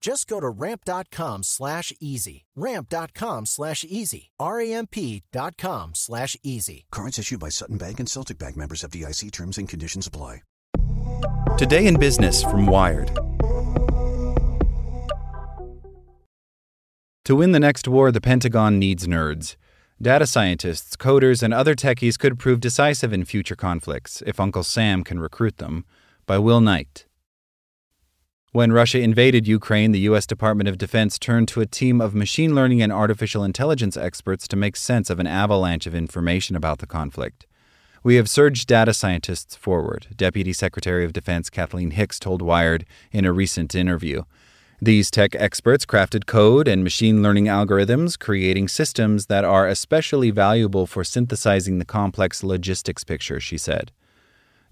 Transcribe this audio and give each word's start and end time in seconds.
Just 0.00 0.28
go 0.28 0.40
to 0.40 0.48
ramp.com 0.48 1.42
slash 1.42 1.92
easy. 2.00 2.44
Ramp.com 2.54 3.46
slash 3.46 3.84
easy. 3.84 4.30
R-A-M-P.com 4.38 5.90
slash 5.94 6.36
easy. 6.42 6.86
Cards 6.92 7.18
issued 7.18 7.40
by 7.40 7.48
Sutton 7.48 7.78
Bank 7.78 7.98
and 7.98 8.08
Celtic 8.08 8.38
Bank 8.38 8.56
members 8.56 8.82
FDIC 8.82 9.32
terms 9.32 9.58
and 9.58 9.68
conditions 9.68 10.06
apply. 10.06 10.42
Today 11.58 11.86
in 11.86 11.98
Business 11.98 12.42
from 12.42 12.66
Wired. 12.66 13.10
To 17.24 17.34
win 17.34 17.52
the 17.52 17.58
next 17.58 17.88
war, 17.88 18.12
the 18.12 18.20
Pentagon 18.20 18.78
needs 18.78 19.06
nerds. 19.06 19.56
Data 20.00 20.26
scientists, 20.26 20.94
coders, 20.96 21.42
and 21.42 21.54
other 21.54 21.74
techies 21.74 22.18
could 22.18 22.38
prove 22.38 22.60
decisive 22.60 23.12
in 23.12 23.24
future 23.24 23.56
conflicts 23.56 24.22
if 24.26 24.38
Uncle 24.38 24.62
Sam 24.62 25.02
can 25.02 25.18
recruit 25.18 25.56
them. 25.56 25.84
By 26.26 26.38
Will 26.38 26.60
Knight. 26.60 27.05
When 28.52 28.72
Russia 28.72 29.00
invaded 29.00 29.46
Ukraine, 29.46 29.92
the 29.92 30.00
U.S. 30.00 30.26
Department 30.26 30.68
of 30.68 30.78
Defense 30.78 31.18
turned 31.18 31.48
to 31.48 31.60
a 31.60 31.66
team 31.66 32.00
of 32.00 32.14
machine 32.14 32.54
learning 32.54 32.80
and 32.80 32.92
artificial 32.92 33.44
intelligence 33.44 33.96
experts 33.96 34.48
to 34.48 34.56
make 34.56 34.76
sense 34.76 35.10
of 35.10 35.18
an 35.18 35.26
avalanche 35.26 35.86
of 35.86 35.94
information 35.94 36.56
about 36.56 36.78
the 36.78 36.86
conflict. 36.86 37.46
We 38.02 38.14
have 38.14 38.30
surged 38.30 38.68
data 38.68 38.94
scientists 38.94 39.56
forward, 39.56 40.06
Deputy 40.16 40.52
Secretary 40.52 41.04
of 41.04 41.12
Defense 41.12 41.50
Kathleen 41.50 41.90
Hicks 41.90 42.20
told 42.20 42.40
Wired 42.40 42.86
in 43.10 43.24
a 43.24 43.32
recent 43.32 43.74
interview. 43.74 44.22
These 44.80 45.10
tech 45.10 45.34
experts 45.34 45.84
crafted 45.84 46.26
code 46.26 46.68
and 46.68 46.84
machine 46.84 47.22
learning 47.22 47.46
algorithms, 47.46 48.18
creating 48.18 48.68
systems 48.68 49.26
that 49.26 49.44
are 49.44 49.66
especially 49.66 50.30
valuable 50.30 50.86
for 50.86 51.02
synthesizing 51.02 51.78
the 51.78 51.84
complex 51.84 52.44
logistics 52.44 53.02
picture, 53.02 53.40
she 53.40 53.58
said. 53.58 53.90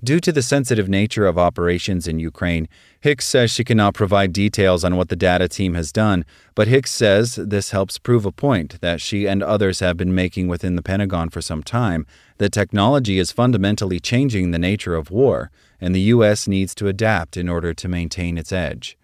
Due 0.04 0.20
to 0.20 0.32
the 0.32 0.42
sensitive 0.42 0.86
nature 0.86 1.26
of 1.26 1.38
operations 1.38 2.06
in 2.06 2.18
Ukraine, 2.18 2.68
Hicks 3.00 3.26
says 3.26 3.50
she 3.50 3.64
cannot 3.64 3.94
provide 3.94 4.34
details 4.34 4.84
on 4.84 4.96
what 4.98 5.08
the 5.08 5.16
data 5.16 5.48
team 5.48 5.72
has 5.72 5.90
done, 5.90 6.26
but 6.54 6.68
Hicks 6.68 6.90
says 6.90 7.36
this 7.36 7.70
helps 7.70 7.96
prove 7.96 8.26
a 8.26 8.30
point 8.30 8.82
that 8.82 9.00
she 9.00 9.24
and 9.24 9.42
others 9.42 9.80
have 9.80 9.96
been 9.96 10.14
making 10.14 10.46
within 10.46 10.76
the 10.76 10.82
Pentagon 10.82 11.30
for 11.30 11.40
some 11.40 11.62
time 11.62 12.06
that 12.36 12.52
technology 12.52 13.18
is 13.18 13.32
fundamentally 13.32 13.98
changing 13.98 14.50
the 14.50 14.58
nature 14.58 14.94
of 14.94 15.10
war, 15.10 15.50
and 15.80 15.94
the 15.94 16.12
U.S. 16.12 16.46
needs 16.46 16.74
to 16.74 16.88
adapt 16.88 17.38
in 17.38 17.48
order 17.48 17.72
to 17.72 17.88
maintain 17.88 18.36
its 18.36 18.52
edge. 18.52 18.98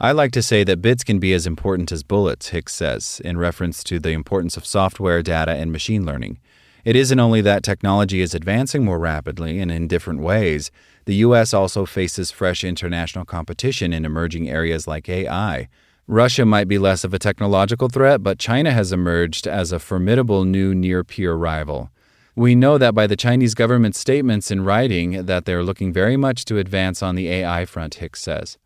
I 0.00 0.12
like 0.12 0.32
to 0.32 0.42
say 0.42 0.64
that 0.64 0.80
bits 0.80 1.04
can 1.04 1.18
be 1.18 1.34
as 1.34 1.46
important 1.46 1.92
as 1.92 2.02
bullets, 2.02 2.48
Hicks 2.48 2.72
says, 2.72 3.20
in 3.22 3.36
reference 3.36 3.84
to 3.84 3.98
the 3.98 4.12
importance 4.12 4.56
of 4.56 4.64
software, 4.64 5.22
data, 5.22 5.52
and 5.52 5.70
machine 5.70 6.06
learning. 6.06 6.38
It 6.86 6.94
isn't 6.94 7.18
only 7.18 7.40
that 7.40 7.64
technology 7.64 8.20
is 8.20 8.32
advancing 8.32 8.84
more 8.84 9.00
rapidly 9.00 9.58
and 9.58 9.72
in 9.72 9.88
different 9.88 10.20
ways, 10.20 10.70
the 11.04 11.16
U.S. 11.16 11.52
also 11.52 11.84
faces 11.84 12.30
fresh 12.30 12.62
international 12.62 13.24
competition 13.24 13.92
in 13.92 14.04
emerging 14.04 14.48
areas 14.48 14.86
like 14.86 15.08
AI. 15.08 15.68
Russia 16.06 16.44
might 16.46 16.68
be 16.68 16.78
less 16.78 17.02
of 17.02 17.12
a 17.12 17.18
technological 17.18 17.88
threat, 17.88 18.22
but 18.22 18.38
China 18.38 18.70
has 18.70 18.92
emerged 18.92 19.48
as 19.48 19.72
a 19.72 19.80
formidable 19.80 20.44
new 20.44 20.76
near 20.76 21.02
peer 21.02 21.34
rival. 21.34 21.90
We 22.36 22.54
know 22.54 22.78
that 22.78 22.94
by 22.94 23.08
the 23.08 23.16
Chinese 23.16 23.54
government's 23.54 23.98
statements 23.98 24.52
in 24.52 24.62
writing 24.62 25.26
that 25.26 25.44
they're 25.44 25.64
looking 25.64 25.92
very 25.92 26.16
much 26.16 26.44
to 26.44 26.58
advance 26.58 27.02
on 27.02 27.16
the 27.16 27.28
AI 27.28 27.64
front, 27.64 27.96
Hicks 27.96 28.22
says. 28.22 28.58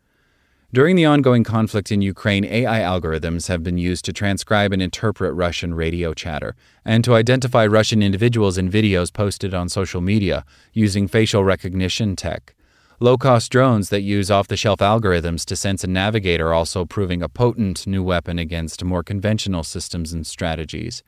During 0.73 0.95
the 0.95 1.05
ongoing 1.05 1.43
conflict 1.43 1.91
in 1.91 2.01
Ukraine, 2.01 2.45
AI 2.45 2.79
algorithms 2.79 3.49
have 3.49 3.65
been 3.65 3.77
used 3.77 4.05
to 4.05 4.13
transcribe 4.13 4.73
and 4.73 4.81
interpret 4.81 5.35
Russian 5.35 5.75
radio 5.75 6.15
chatter 6.15 6.55
and 6.85 7.03
to 7.03 7.17
identify 7.17 7.67
Russian 7.67 8.05
individuals 8.05 8.57
in 8.57 8.71
videos 8.71 9.13
posted 9.13 9.53
on 9.53 9.69
social 9.69 10.01
media 10.01 10.45
using 10.73 11.09
facial 11.09 11.43
recognition 11.43 12.15
tech. 12.15 12.55
Low 13.01 13.19
cost 13.19 13.51
drones 13.51 13.89
that 13.89 14.03
use 14.03 14.31
off 14.31 14.47
the 14.47 14.57
shelf 14.57 14.79
algorithms 14.79 15.45
to 15.47 15.57
sense 15.57 15.83
and 15.83 15.93
navigate 15.93 16.41
are 16.41 16.55
also 16.55 16.85
proving 16.85 17.21
a 17.21 17.29
potent 17.29 17.85
new 17.89 18.05
weapon 18.05 18.39
against 18.39 18.85
more 18.85 19.03
conventional 19.03 19.65
systems 19.65 20.13
and 20.13 20.25
strategies. 20.25 21.03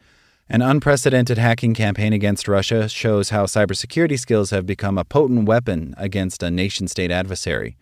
An 0.49 0.61
unprecedented 0.61 1.39
hacking 1.39 1.75
campaign 1.75 2.12
against 2.12 2.49
Russia 2.49 2.89
shows 2.89 3.31
how 3.31 3.47
cybersecurity 3.47 4.19
skills 4.19 4.50
have 4.50 4.67
become 4.67 4.99
a 4.99 5.05
potent 5.05 5.47
weapon 5.47 5.94
against 5.99 6.43
a 6.43 6.50
nation 6.50 6.89
state 6.89 7.12
adversary. 7.12 7.77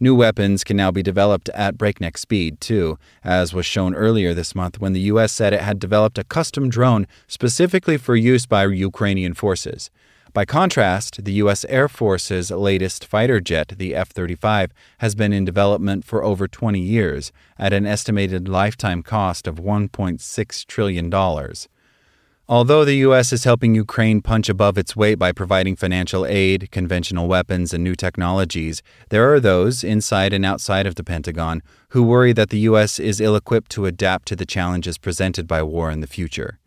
New 0.00 0.14
weapons 0.14 0.62
can 0.62 0.76
now 0.76 0.92
be 0.92 1.02
developed 1.02 1.48
at 1.50 1.76
breakneck 1.76 2.16
speed, 2.16 2.60
too, 2.60 2.98
as 3.24 3.52
was 3.52 3.66
shown 3.66 3.94
earlier 3.96 4.32
this 4.32 4.54
month 4.54 4.80
when 4.80 4.92
the 4.92 5.00
U.S. 5.12 5.32
said 5.32 5.52
it 5.52 5.62
had 5.62 5.80
developed 5.80 6.18
a 6.18 6.24
custom 6.24 6.68
drone 6.68 7.06
specifically 7.26 7.96
for 7.96 8.14
use 8.14 8.46
by 8.46 8.64
Ukrainian 8.66 9.34
forces. 9.34 9.90
By 10.32 10.44
contrast, 10.44 11.24
the 11.24 11.32
U.S. 11.32 11.64
Air 11.68 11.88
Force's 11.88 12.52
latest 12.52 13.04
fighter 13.04 13.40
jet, 13.40 13.72
the 13.76 13.96
F 13.96 14.10
35, 14.10 14.72
has 14.98 15.16
been 15.16 15.32
in 15.32 15.44
development 15.44 16.04
for 16.04 16.22
over 16.22 16.46
20 16.46 16.78
years 16.78 17.32
at 17.58 17.72
an 17.72 17.84
estimated 17.84 18.46
lifetime 18.46 19.02
cost 19.02 19.48
of 19.48 19.56
$1.6 19.56 20.66
trillion. 20.66 21.10
Although 22.50 22.86
the 22.86 22.94
U.S. 23.08 23.30
is 23.30 23.44
helping 23.44 23.74
Ukraine 23.74 24.22
punch 24.22 24.48
above 24.48 24.78
its 24.78 24.96
weight 24.96 25.16
by 25.16 25.32
providing 25.32 25.76
financial 25.76 26.24
aid, 26.24 26.70
conventional 26.70 27.28
weapons, 27.28 27.74
and 27.74 27.84
new 27.84 27.94
technologies, 27.94 28.82
there 29.10 29.30
are 29.30 29.38
those, 29.38 29.84
inside 29.84 30.32
and 30.32 30.46
outside 30.46 30.86
of 30.86 30.94
the 30.94 31.04
Pentagon, 31.04 31.62
who 31.90 32.02
worry 32.02 32.32
that 32.32 32.48
the 32.48 32.60
U.S. 32.60 32.98
is 32.98 33.20
ill 33.20 33.36
equipped 33.36 33.70
to 33.72 33.84
adapt 33.84 34.26
to 34.28 34.36
the 34.36 34.46
challenges 34.46 34.96
presented 34.96 35.46
by 35.46 35.62
war 35.62 35.90
in 35.90 36.00
the 36.00 36.06
future. 36.06 36.58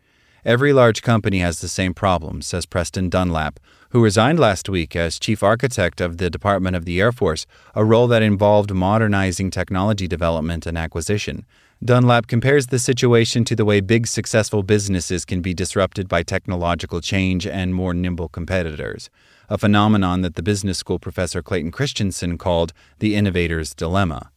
Every 0.45 0.71
large 0.71 1.01
company 1.01 1.39
has 1.39 1.61
the 1.61 1.67
same 1.67 1.95
problem, 1.95 2.43
says 2.43 2.67
Preston 2.67 3.09
Dunlap, 3.09 3.59
who 3.89 4.03
resigned 4.03 4.39
last 4.39 4.69
week 4.69 4.95
as 4.95 5.17
chief 5.17 5.41
architect 5.41 5.99
of 5.99 6.17
the 6.17 6.29
Department 6.29 6.75
of 6.75 6.85
the 6.85 7.01
Air 7.01 7.11
Force, 7.11 7.47
a 7.73 7.83
role 7.83 8.05
that 8.07 8.21
involved 8.21 8.71
modernizing 8.71 9.49
technology 9.49 10.07
development 10.07 10.67
and 10.67 10.77
acquisition. 10.77 11.43
Dunlap 11.83 12.27
compares 12.27 12.67
the 12.67 12.77
situation 12.77 13.43
to 13.45 13.55
the 13.55 13.65
way 13.65 13.81
big 13.81 14.05
successful 14.05 14.61
businesses 14.61 15.25
can 15.25 15.41
be 15.41 15.55
disrupted 15.55 16.07
by 16.07 16.21
technological 16.21 17.01
change 17.01 17.47
and 17.47 17.73
more 17.73 17.95
nimble 17.95 18.29
competitors, 18.29 19.09
a 19.49 19.57
phenomenon 19.57 20.21
that 20.21 20.35
the 20.35 20.43
business 20.43 20.77
school 20.77 20.99
professor 20.99 21.41
Clayton 21.41 21.71
Christensen 21.71 22.37
called 22.37 22.71
the 22.99 23.15
innovator's 23.15 23.73
dilemma. 23.73 24.30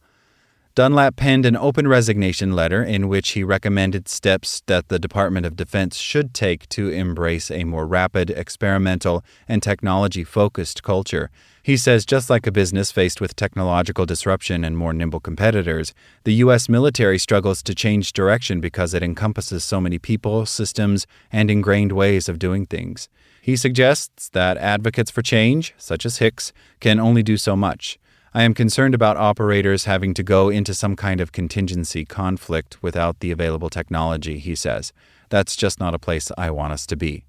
Dunlap 0.75 1.15
penned 1.15 1.45
an 1.45 1.55
open 1.55 1.87
resignation 1.87 2.51
letter 2.51 2.83
in 2.83 3.07
which 3.07 3.29
he 3.29 3.45
recommended 3.45 4.09
steps 4.09 4.61
that 4.65 4.89
the 4.89 4.99
Department 4.99 5.45
of 5.45 5.55
Defense 5.55 5.95
should 5.95 6.33
take 6.33 6.67
to 6.67 6.89
embrace 6.89 7.49
a 7.49 7.63
more 7.63 7.87
rapid, 7.87 8.29
experimental, 8.29 9.23
and 9.47 9.63
technology 9.63 10.25
focused 10.25 10.83
culture. 10.83 11.31
He 11.63 11.77
says 11.77 12.05
just 12.05 12.29
like 12.29 12.45
a 12.45 12.51
business 12.51 12.91
faced 12.91 13.21
with 13.21 13.37
technological 13.37 14.05
disruption 14.05 14.65
and 14.65 14.77
more 14.77 14.91
nimble 14.91 15.21
competitors, 15.21 15.93
the 16.25 16.33
U.S. 16.43 16.67
military 16.67 17.19
struggles 17.19 17.63
to 17.63 17.73
change 17.73 18.11
direction 18.11 18.59
because 18.59 18.93
it 18.93 19.01
encompasses 19.01 19.63
so 19.63 19.79
many 19.79 19.97
people, 19.97 20.45
systems, 20.45 21.07
and 21.31 21.49
ingrained 21.49 21.93
ways 21.93 22.27
of 22.27 22.37
doing 22.37 22.65
things. 22.65 23.07
He 23.41 23.55
suggests 23.55 24.27
that 24.31 24.57
advocates 24.57 25.09
for 25.09 25.21
change, 25.21 25.73
such 25.77 26.05
as 26.05 26.17
Hicks, 26.17 26.51
can 26.81 26.99
only 26.99 27.23
do 27.23 27.37
so 27.37 27.55
much. 27.55 27.97
I 28.35 28.43
am 28.43 28.53
concerned 28.53 28.93
about 28.93 29.15
operators 29.15 29.85
having 29.85 30.13
to 30.15 30.21
go 30.21 30.49
into 30.49 30.73
some 30.73 30.97
kind 30.97 31.21
of 31.21 31.31
contingency 31.31 32.03
conflict 32.03 32.83
without 32.83 33.21
the 33.21 33.31
available 33.31 33.69
technology, 33.69 34.39
he 34.39 34.55
says. 34.55 34.91
That's 35.29 35.55
just 35.55 35.79
not 35.79 35.95
a 35.95 35.99
place 35.99 36.29
I 36.37 36.51
want 36.51 36.73
us 36.73 36.85
to 36.87 36.97
be. 36.97 37.23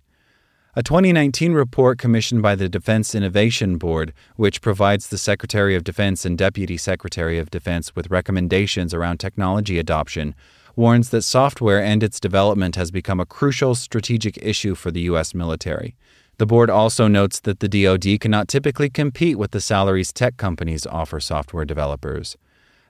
A 0.74 0.82
2019 0.82 1.52
report 1.52 1.98
commissioned 1.98 2.42
by 2.42 2.56
the 2.56 2.68
Defense 2.68 3.14
Innovation 3.14 3.78
Board, 3.78 4.12
which 4.34 4.60
provides 4.60 5.06
the 5.06 5.16
Secretary 5.16 5.76
of 5.76 5.84
Defense 5.84 6.24
and 6.24 6.36
Deputy 6.36 6.76
Secretary 6.76 7.38
of 7.38 7.50
Defense 7.50 7.94
with 7.94 8.10
recommendations 8.10 8.92
around 8.92 9.18
technology 9.18 9.78
adoption, 9.78 10.34
warns 10.74 11.10
that 11.10 11.22
software 11.22 11.80
and 11.80 12.02
its 12.02 12.18
development 12.18 12.74
has 12.74 12.90
become 12.90 13.20
a 13.20 13.26
crucial 13.26 13.76
strategic 13.76 14.38
issue 14.38 14.74
for 14.74 14.90
the 14.90 15.02
U.S. 15.02 15.34
military. 15.34 15.94
The 16.38 16.46
board 16.46 16.68
also 16.68 17.08
notes 17.08 17.40
that 17.40 17.60
the 17.60 17.68
DoD 17.68 18.20
cannot 18.20 18.46
typically 18.46 18.90
compete 18.90 19.38
with 19.38 19.52
the 19.52 19.60
salaries 19.60 20.12
tech 20.12 20.36
companies 20.36 20.86
offer 20.86 21.18
software 21.18 21.64
developers. 21.64 22.36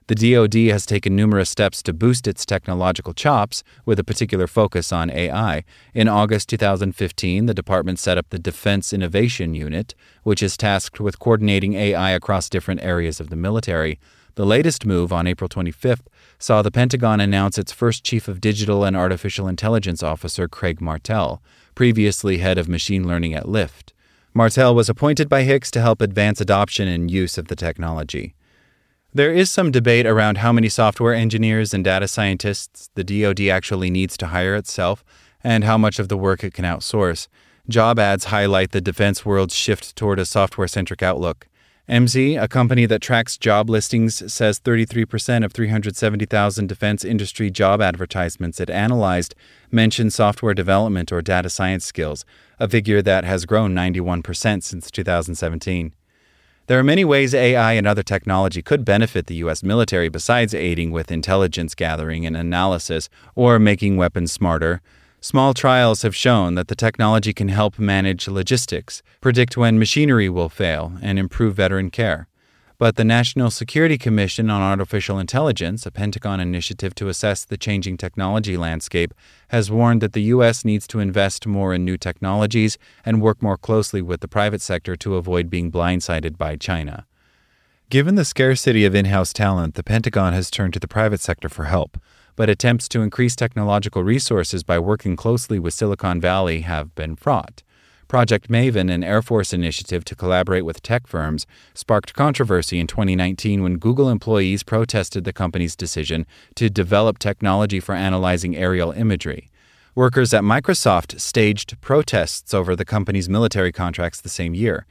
The 0.07 0.15
DoD 0.15 0.71
has 0.71 0.85
taken 0.85 1.15
numerous 1.15 1.49
steps 1.49 1.81
to 1.83 1.93
boost 1.93 2.27
its 2.27 2.45
technological 2.45 3.13
chops, 3.13 3.63
with 3.85 3.99
a 3.99 4.03
particular 4.03 4.47
focus 4.47 4.91
on 4.91 5.09
AI. 5.09 5.63
In 5.93 6.09
August 6.09 6.49
2015, 6.49 7.45
the 7.45 7.53
department 7.53 7.99
set 7.99 8.17
up 8.17 8.29
the 8.29 8.39
Defense 8.39 8.91
Innovation 8.91 9.53
Unit, 9.53 9.95
which 10.23 10.43
is 10.43 10.57
tasked 10.57 10.99
with 10.99 11.19
coordinating 11.19 11.73
AI 11.73 12.11
across 12.11 12.49
different 12.49 12.83
areas 12.83 13.21
of 13.21 13.29
the 13.29 13.35
military. 13.37 13.97
The 14.37 14.45
latest 14.45 14.85
move, 14.85 15.11
on 15.11 15.25
April 15.25 15.49
25th, 15.49 16.05
saw 16.37 16.61
the 16.61 16.69
Pentagon 16.69 17.19
announce 17.19 17.57
its 17.57 17.71
first 17.71 18.03
Chief 18.03 18.27
of 18.27 18.39
Digital 18.39 18.83
and 18.83 18.95
Artificial 18.95 19.47
Intelligence 19.47 20.03
Officer, 20.03 20.47
Craig 20.47 20.79
Martell 20.79 21.41
previously 21.73 22.37
head 22.37 22.59
of 22.59 22.69
machine 22.69 23.07
learning 23.07 23.33
at 23.33 23.45
Lyft. 23.45 23.93
Martell 24.35 24.75
was 24.75 24.89
appointed 24.89 25.27
by 25.27 25.41
Hicks 25.41 25.71
to 25.71 25.81
help 25.81 26.01
advance 26.01 26.39
adoption 26.39 26.87
and 26.87 27.09
use 27.09 27.39
of 27.39 27.47
the 27.47 27.55
technology. 27.55 28.35
There 29.11 29.33
is 29.33 29.49
some 29.49 29.71
debate 29.71 30.05
around 30.05 30.37
how 30.37 30.51
many 30.51 30.69
software 30.69 31.15
engineers 31.15 31.73
and 31.73 31.83
data 31.83 32.07
scientists 32.07 32.91
the 32.93 33.03
DoD 33.03 33.47
actually 33.47 33.89
needs 33.89 34.17
to 34.17 34.27
hire 34.27 34.55
itself 34.55 35.03
and 35.43 35.63
how 35.63 35.79
much 35.79 35.97
of 35.97 36.09
the 36.09 36.17
work 36.17 36.43
it 36.43 36.53
can 36.53 36.63
outsource. 36.63 37.27
Job 37.67 37.97
ads 37.97 38.25
highlight 38.25 38.69
the 38.69 38.81
defense 38.81 39.25
world's 39.25 39.55
shift 39.55 39.95
toward 39.95 40.19
a 40.19 40.25
software 40.25 40.67
centric 40.67 41.01
outlook. 41.01 41.47
Emsi, 41.89 42.41
a 42.41 42.49
company 42.49 42.85
that 42.85 43.01
tracks 43.01 43.37
job 43.37 43.69
listings, 43.69 44.33
says 44.33 44.59
33% 44.59 45.45
of 45.45 45.53
370,000 45.53 46.67
defense 46.67 47.05
industry 47.05 47.49
job 47.49 47.81
advertisements 47.81 48.59
it 48.59 48.69
analyzed 48.69 49.33
mention 49.71 50.09
software 50.09 50.53
development 50.53 51.13
or 51.13 51.21
data 51.21 51.49
science 51.49 51.85
skills, 51.85 52.25
a 52.59 52.67
figure 52.67 53.01
that 53.01 53.23
has 53.23 53.45
grown 53.45 53.73
91% 53.73 54.63
since 54.63 54.91
2017. 54.91 55.93
There 56.65 56.77
are 56.77 56.83
many 56.83 57.05
ways 57.05 57.33
AI 57.33 57.71
and 57.71 57.87
other 57.87 58.03
technology 58.03 58.61
could 58.61 58.83
benefit 58.83 59.27
the 59.27 59.35
U.S. 59.35 59.63
military 59.63 60.09
besides 60.09 60.53
aiding 60.53 60.91
with 60.91 61.09
intelligence 61.09 61.73
gathering 61.73 62.25
and 62.25 62.35
analysis 62.35 63.07
or 63.33 63.59
making 63.59 63.95
weapons 63.95 64.33
smarter. 64.33 64.81
Small 65.29 65.53
trials 65.53 66.03
have 66.03 66.15
shown 66.15 66.55
that 66.55 66.69
the 66.69 66.73
technology 66.73 67.33
can 67.33 67.49
help 67.49 67.77
manage 67.77 68.29
logistics, 68.29 69.03
predict 69.19 69.57
when 69.57 69.77
machinery 69.77 70.29
will 70.29 70.47
fail, 70.47 70.93
and 71.01 71.19
improve 71.19 71.55
veteran 71.55 71.89
care. 71.89 72.29
But 72.77 72.95
the 72.95 73.03
National 73.03 73.51
Security 73.51 73.97
Commission 73.97 74.49
on 74.49 74.61
Artificial 74.61 75.19
Intelligence, 75.19 75.85
a 75.85 75.91
Pentagon 75.91 76.39
initiative 76.39 76.95
to 76.95 77.09
assess 77.09 77.43
the 77.43 77.57
changing 77.57 77.97
technology 77.97 78.55
landscape, 78.55 79.13
has 79.49 79.69
warned 79.69 80.01
that 80.01 80.13
the 80.13 80.31
U.S. 80.31 80.63
needs 80.63 80.87
to 80.87 81.01
invest 81.01 81.45
more 81.45 81.73
in 81.73 81.83
new 81.83 81.97
technologies 81.97 82.77
and 83.03 83.21
work 83.21 83.41
more 83.41 83.57
closely 83.57 84.01
with 84.01 84.21
the 84.21 84.29
private 84.29 84.61
sector 84.61 84.95
to 84.95 85.17
avoid 85.17 85.49
being 85.49 85.69
blindsided 85.69 86.37
by 86.37 86.55
China. 86.55 87.05
Given 87.89 88.15
the 88.15 88.23
scarcity 88.23 88.85
of 88.85 88.95
in 88.95 89.03
house 89.03 89.33
talent, 89.33 89.75
the 89.75 89.83
Pentagon 89.83 90.31
has 90.31 90.49
turned 90.49 90.71
to 90.75 90.79
the 90.79 90.87
private 90.87 91.19
sector 91.19 91.49
for 91.49 91.65
help 91.65 91.97
but 92.37 92.49
attempts 92.49 92.87
to 92.87 93.01
increase 93.01 93.35
technological 93.35 94.03
resources 94.03 94.63
by 94.63 94.79
working 94.79 95.17
closely 95.17 95.59
with 95.59 95.73
Silicon 95.73 96.21
Valley 96.21 96.61
have 96.61 96.95
been 96.95 97.17
fraught. 97.17 97.63
Project 98.07 98.47
Maven, 98.47 98.89
an 98.89 99.03
Air 99.03 99.21
Force 99.21 99.51
initiative 99.51 100.05
to 100.05 100.15
collaborate 100.15 100.63
with 100.63 100.81
tech 100.81 101.07
firms, 101.07 101.45
sparked 101.73 102.13
controversy 102.13 102.79
in 102.79 102.87
2019 102.87 103.61
when 103.61 103.77
Google 103.77 104.07
employees 104.07 104.63
protested 104.63 105.25
the 105.25 105.33
company's 105.33 105.75
decision 105.75 106.25
to 106.55 106.69
develop 106.69 107.19
technology 107.19 107.81
for 107.81 107.93
analyzing 107.93 108.55
aerial 108.55 108.91
imagery. 108.91 109.49
Workers 109.93 110.33
at 110.33 110.43
Microsoft 110.43 111.19
staged 111.19 111.81
protests 111.81 112.53
over 112.53 112.75
the 112.75 112.85
company's 112.85 113.27
military 113.27 113.71
contracts 113.71 114.21
the 114.21 114.29
same 114.29 114.53
year. 114.53 114.85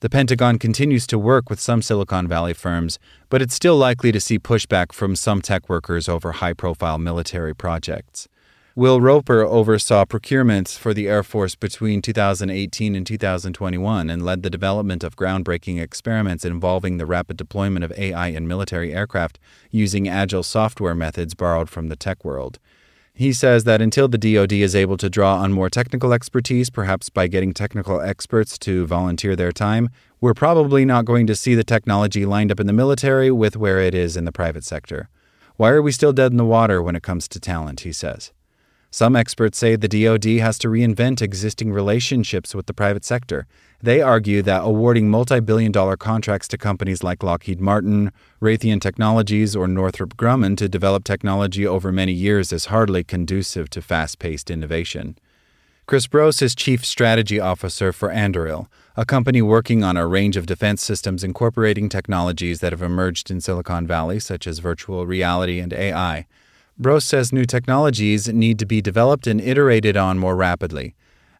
The 0.00 0.08
Pentagon 0.08 0.58
continues 0.58 1.06
to 1.08 1.18
work 1.18 1.50
with 1.50 1.60
some 1.60 1.82
Silicon 1.82 2.26
Valley 2.26 2.54
firms, 2.54 2.98
but 3.28 3.42
it's 3.42 3.54
still 3.54 3.76
likely 3.76 4.10
to 4.12 4.18
see 4.18 4.38
pushback 4.38 4.92
from 4.92 5.14
some 5.14 5.42
tech 5.42 5.68
workers 5.68 6.08
over 6.08 6.32
high 6.32 6.54
profile 6.54 6.96
military 6.96 7.54
projects. 7.54 8.26
Will 8.74 9.02
Roper 9.02 9.42
oversaw 9.42 10.06
procurements 10.06 10.78
for 10.78 10.94
the 10.94 11.06
Air 11.06 11.22
Force 11.22 11.54
between 11.54 12.00
2018 12.00 12.94
and 12.94 13.06
2021 13.06 14.08
and 14.08 14.24
led 14.24 14.42
the 14.42 14.48
development 14.48 15.04
of 15.04 15.16
groundbreaking 15.16 15.78
experiments 15.78 16.46
involving 16.46 16.96
the 16.96 17.04
rapid 17.04 17.36
deployment 17.36 17.84
of 17.84 17.92
AI 17.92 18.28
in 18.28 18.48
military 18.48 18.94
aircraft 18.94 19.38
using 19.70 20.08
agile 20.08 20.42
software 20.42 20.94
methods 20.94 21.34
borrowed 21.34 21.68
from 21.68 21.88
the 21.88 21.96
tech 21.96 22.24
world. 22.24 22.58
He 23.12 23.32
says 23.32 23.64
that 23.64 23.82
until 23.82 24.08
the 24.08 24.16
DoD 24.16 24.52
is 24.52 24.74
able 24.74 24.96
to 24.96 25.10
draw 25.10 25.36
on 25.36 25.52
more 25.52 25.68
technical 25.68 26.12
expertise, 26.12 26.70
perhaps 26.70 27.10
by 27.10 27.26
getting 27.26 27.52
technical 27.52 28.00
experts 28.00 28.58
to 28.60 28.86
volunteer 28.86 29.36
their 29.36 29.52
time, 29.52 29.90
we're 30.20 30.34
probably 30.34 30.84
not 30.84 31.04
going 31.04 31.26
to 31.26 31.36
see 31.36 31.54
the 31.54 31.64
technology 31.64 32.24
lined 32.24 32.50
up 32.50 32.60
in 32.60 32.66
the 32.66 32.72
military 32.72 33.30
with 33.30 33.56
where 33.56 33.78
it 33.80 33.94
is 33.94 34.16
in 34.16 34.24
the 34.24 34.32
private 34.32 34.64
sector. 34.64 35.08
Why 35.56 35.70
are 35.70 35.82
we 35.82 35.92
still 35.92 36.14
dead 36.14 36.30
in 36.30 36.38
the 36.38 36.44
water 36.44 36.82
when 36.82 36.96
it 36.96 37.02
comes 37.02 37.28
to 37.28 37.40
talent? 37.40 37.80
He 37.80 37.92
says. 37.92 38.32
Some 38.92 39.14
experts 39.14 39.56
say 39.56 39.76
the 39.76 39.86
DoD 39.86 40.40
has 40.40 40.58
to 40.58 40.68
reinvent 40.68 41.22
existing 41.22 41.72
relationships 41.72 42.56
with 42.56 42.66
the 42.66 42.74
private 42.74 43.04
sector. 43.04 43.46
They 43.80 44.02
argue 44.02 44.42
that 44.42 44.64
awarding 44.64 45.08
multi 45.08 45.38
billion 45.38 45.70
dollar 45.70 45.96
contracts 45.96 46.48
to 46.48 46.58
companies 46.58 47.04
like 47.04 47.22
Lockheed 47.22 47.60
Martin, 47.60 48.10
Raytheon 48.42 48.80
Technologies, 48.80 49.54
or 49.54 49.68
Northrop 49.68 50.16
Grumman 50.16 50.56
to 50.56 50.68
develop 50.68 51.04
technology 51.04 51.64
over 51.64 51.92
many 51.92 52.12
years 52.12 52.52
is 52.52 52.66
hardly 52.66 53.04
conducive 53.04 53.70
to 53.70 53.80
fast 53.80 54.18
paced 54.18 54.50
innovation. 54.50 55.16
Chris 55.86 56.08
Brose 56.08 56.42
is 56.42 56.56
Chief 56.56 56.84
Strategy 56.84 57.38
Officer 57.38 57.92
for 57.92 58.08
Anduril, 58.08 58.66
a 58.96 59.04
company 59.04 59.40
working 59.40 59.84
on 59.84 59.96
a 59.96 60.06
range 60.06 60.36
of 60.36 60.46
defense 60.46 60.82
systems 60.82 61.22
incorporating 61.22 61.88
technologies 61.88 62.58
that 62.58 62.72
have 62.72 62.82
emerged 62.82 63.30
in 63.30 63.40
Silicon 63.40 63.86
Valley, 63.86 64.18
such 64.18 64.48
as 64.48 64.58
virtual 64.58 65.06
reality 65.06 65.60
and 65.60 65.72
AI. 65.72 66.26
Brose 66.80 67.04
says 67.04 67.30
new 67.30 67.44
technologies 67.44 68.26
need 68.28 68.58
to 68.58 68.64
be 68.64 68.80
developed 68.80 69.26
and 69.26 69.38
iterated 69.38 69.98
on 69.98 70.18
more 70.18 70.34
rapidly. 70.34 70.94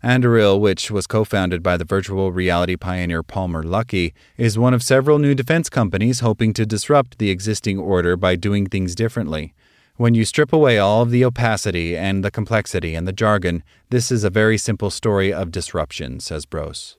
Anduril, 0.04 0.60
which 0.60 0.90
was 0.90 1.06
co 1.06 1.24
founded 1.24 1.62
by 1.62 1.78
the 1.78 1.84
virtual 1.86 2.30
reality 2.30 2.76
pioneer 2.76 3.22
Palmer 3.22 3.62
Luckey, 3.62 4.12
is 4.36 4.58
one 4.58 4.74
of 4.74 4.82
several 4.82 5.18
new 5.18 5.34
defense 5.34 5.70
companies 5.70 6.20
hoping 6.20 6.52
to 6.52 6.66
disrupt 6.66 7.18
the 7.18 7.30
existing 7.30 7.78
order 7.78 8.18
by 8.18 8.36
doing 8.36 8.66
things 8.66 8.94
differently. 8.94 9.54
When 9.96 10.12
you 10.12 10.26
strip 10.26 10.52
away 10.52 10.78
all 10.78 11.00
of 11.00 11.10
the 11.10 11.24
opacity 11.24 11.96
and 11.96 12.22
the 12.22 12.30
complexity 12.30 12.94
and 12.94 13.08
the 13.08 13.12
jargon, 13.12 13.62
this 13.88 14.12
is 14.12 14.24
a 14.24 14.30
very 14.30 14.58
simple 14.58 14.90
story 14.90 15.32
of 15.32 15.50
disruption, 15.50 16.20
says 16.20 16.44
Brose. 16.44 16.98